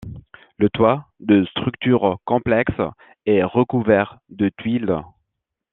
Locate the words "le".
0.57-0.67